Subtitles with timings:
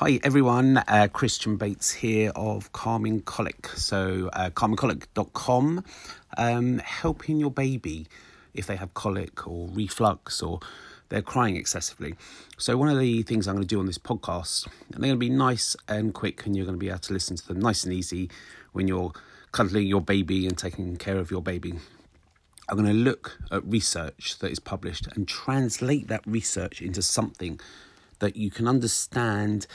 [0.00, 3.68] Hi everyone, uh, Christian Bates here of Calming Colic.
[3.68, 5.84] So, uh, calmingcolic.com,
[6.36, 8.06] um, helping your baby
[8.52, 10.60] if they have colic or reflux or
[11.08, 12.14] they're crying excessively.
[12.58, 15.14] So, one of the things I'm going to do on this podcast, and they're going
[15.14, 17.60] to be nice and quick, and you're going to be able to listen to them
[17.60, 18.28] nice and easy
[18.72, 19.12] when you're
[19.52, 21.72] cuddling your baby and taking care of your baby.
[22.68, 27.58] I'm going to look at research that is published and translate that research into something
[28.18, 29.66] that you can understand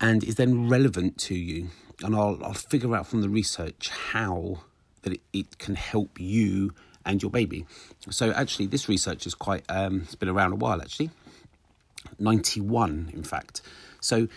[0.00, 1.68] and is then relevant to you.
[2.02, 4.62] And I'll, I'll figure out from the research how
[5.02, 6.74] that it, it can help you
[7.06, 7.66] and your baby.
[8.10, 11.10] So actually, this research is quite, um, it's been around a while actually.
[12.18, 13.62] 91, in fact.
[14.00, 14.28] So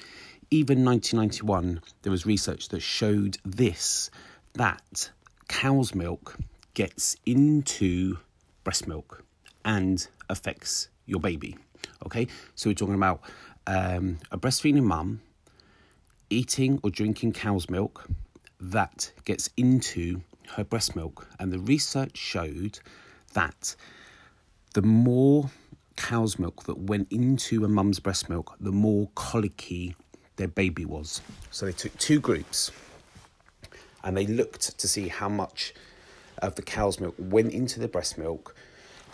[0.50, 4.10] even 1991, there was research that showed this
[4.54, 5.12] that
[5.48, 6.38] cow's milk
[6.74, 8.18] gets into
[8.64, 9.24] breast milk
[9.64, 11.58] and affects your baby.
[12.06, 13.22] Okay, so we're talking about
[13.68, 15.22] um, a breastfeeding mum
[16.30, 18.08] eating or drinking cow's milk
[18.60, 20.22] that gets into
[20.56, 22.80] her breast milk, and the research showed
[23.34, 23.76] that
[24.74, 25.52] the more
[25.96, 29.96] cow's milk that went into a mum's breast milk, the more colicky
[30.38, 31.22] their baby was.
[31.52, 32.72] So they took two groups
[34.04, 35.74] and they looked to see how much
[36.40, 38.56] of the cow's milk went into the breast milk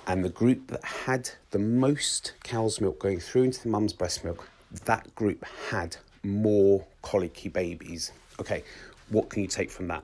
[0.08, 4.24] and the group that had the most cow's milk going through into the mum's breast
[4.24, 4.50] milk,
[4.86, 8.12] that group had more colicky babies.
[8.40, 8.64] Okay,
[9.10, 10.04] what can you take from that?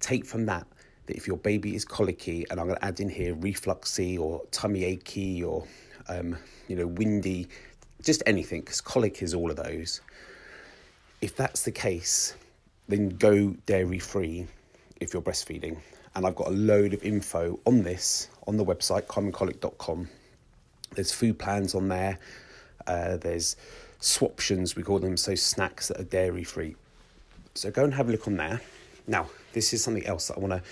[0.00, 0.66] Take from that
[1.06, 4.42] that if your baby is colicky, and I'm going to add in here refluxy or
[4.50, 5.66] tummy achy or
[6.08, 6.36] um,
[6.68, 7.48] you know windy,
[8.02, 10.00] just anything, because colic is all of those.
[11.20, 12.34] If that's the case,
[12.88, 14.46] then go dairy free
[15.00, 15.78] if you're breastfeeding.
[16.14, 20.08] And I've got a load of info on this on the website, calmingcolic.com.
[20.94, 22.18] There's food plans on there.
[22.86, 23.56] Uh, there's
[24.00, 26.76] swaptions, we call them, so snacks that are dairy free.
[27.54, 28.60] So go and have a look on there.
[29.06, 30.62] Now, this is something else that I want to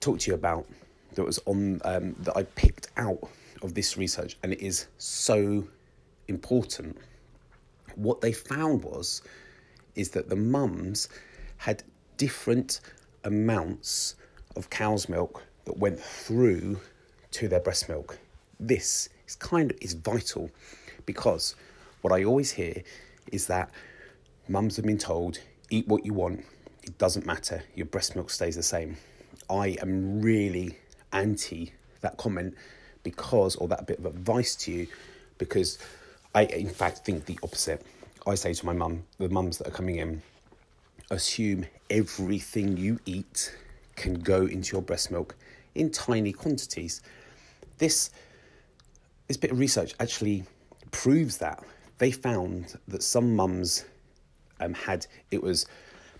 [0.00, 0.66] talk to you about
[1.14, 3.28] that was on um, that I picked out
[3.62, 5.64] of this research, and it is so
[6.28, 6.96] important.
[7.96, 9.22] What they found was
[9.94, 11.08] is that the mums
[11.58, 11.82] had
[12.16, 12.80] different
[13.24, 14.16] amounts
[14.56, 16.80] of cow's milk that went through
[17.32, 18.18] to their breast milk.
[18.60, 20.50] This is kind of is vital
[21.06, 21.54] because
[22.02, 22.82] what I always hear
[23.30, 23.70] is that
[24.48, 25.38] mums have been told
[25.70, 26.44] eat what you want,
[26.82, 28.96] it doesn't matter, your breast milk stays the same.
[29.48, 30.78] I am really
[31.12, 32.54] anti that comment
[33.02, 34.86] because, or that bit of advice to you,
[35.38, 35.78] because
[36.34, 37.84] I, in fact, think the opposite.
[38.26, 40.22] I say to my mum, the mums that are coming in,
[41.10, 43.54] assume everything you eat
[43.96, 45.34] can go into your breast milk
[45.74, 47.02] in tiny quantities.
[47.78, 48.10] This
[49.28, 50.44] this bit of research actually
[50.90, 51.62] proves that.
[51.98, 53.84] They found that some mums
[54.60, 55.66] um, had it was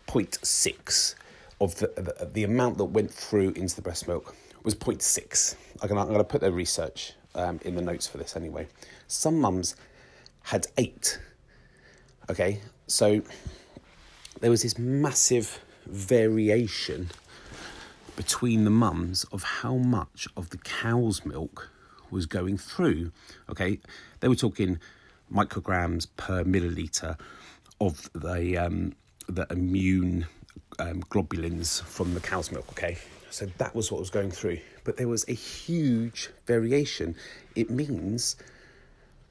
[0.07, 1.15] 0.6
[1.61, 4.35] of the, the, the amount that went through into the breast milk
[4.65, 5.57] was 0.6.
[5.81, 8.67] I'm going to put their research um, in the notes for this anyway.
[9.07, 9.77] Some mums
[10.45, 11.19] had eight.
[12.31, 13.23] Okay, so
[14.41, 17.11] there was this massive variation
[18.17, 21.71] between the mums of how much of the cow's milk
[22.11, 23.13] was going through.
[23.49, 23.81] Okay,
[24.21, 24.79] they were talking
[25.33, 27.19] micrograms per milliliter
[27.81, 28.95] of the um,
[29.29, 30.27] the immune
[30.79, 32.67] um, globulins from the cow's milk.
[32.71, 32.99] Okay,
[33.31, 37.17] so that was what was going through, but there was a huge variation.
[37.57, 38.37] It means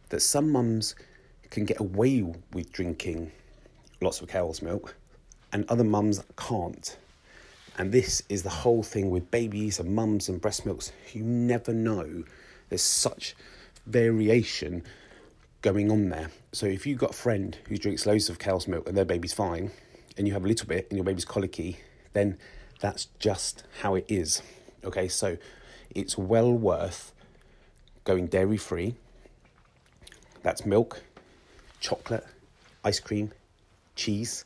[0.10, 0.96] that some mums
[1.50, 2.22] can get away
[2.54, 3.32] with drinking
[4.02, 4.96] lots of cow's milk,
[5.54, 6.98] and other mums can't.
[7.78, 10.92] And this is the whole thing with babies and mums and breast milks.
[11.14, 12.24] You never know.
[12.70, 13.36] There's such
[13.86, 14.84] variation
[15.62, 16.32] going on there.
[16.52, 19.34] So if you've got a friend who drinks loads of cow's milk and their baby's
[19.34, 19.72] fine,
[20.18, 21.78] and you have a little bit and your baby's colicky,
[22.14, 22.38] then
[22.80, 24.42] that's just how it is.
[24.84, 25.38] Okay, so
[25.96, 27.14] it's well worth
[28.04, 28.96] going dairy free.
[30.44, 31.04] That's milk,
[31.80, 32.26] chocolate,
[32.84, 33.32] ice cream,
[33.96, 34.44] cheese.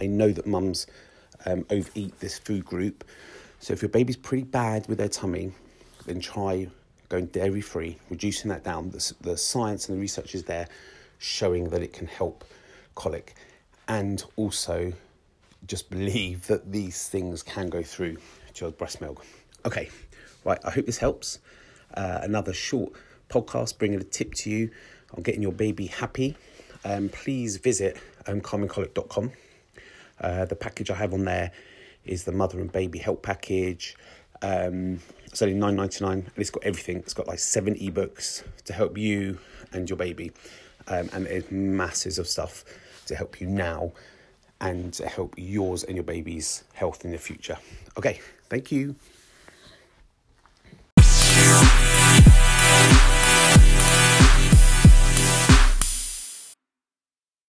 [0.00, 0.86] I know that mums
[1.46, 3.04] um, overeat this food group.
[3.60, 5.52] So if your baby's pretty bad with their tummy,
[6.06, 6.68] then try
[7.08, 8.90] going dairy free, reducing that down.
[8.90, 10.68] The, the science and the research is there
[11.18, 12.44] showing that it can help
[12.94, 13.34] colic.
[13.88, 14.92] And also
[15.66, 18.18] just believe that these things can go through
[18.56, 19.24] your breast milk.
[19.64, 19.88] Okay,
[20.44, 21.38] right, I hope this helps.
[21.94, 22.92] Uh, another short
[23.28, 24.70] podcast bringing a tip to you
[25.14, 26.36] on getting your baby happy.
[26.84, 27.96] Um, please visit
[28.26, 29.32] calmingcolic.com.
[30.20, 31.50] Uh, the package I have on there
[32.04, 33.96] is the mother and baby help package.
[34.42, 36.98] Um, it's only nine ninety nine, and it's got everything.
[36.98, 39.38] It's got like seven ebooks to help you
[39.72, 40.32] and your baby,
[40.88, 42.64] um, and it's masses of stuff.
[43.06, 43.92] to help you now
[44.60, 47.58] and to help yours and your baby's health in the future.
[47.96, 48.96] Okay, thank you.